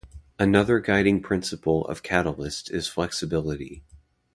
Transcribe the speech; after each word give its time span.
Another 0.39 0.79
guiding 0.79 1.21
principle 1.21 1.85
of 1.85 2.01
Catalyst 2.01 2.71
is 2.71 2.87
flexibility. 2.87 3.83